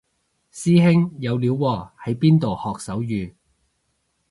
[0.51, 3.33] 師兄有料喎喺邊度學手語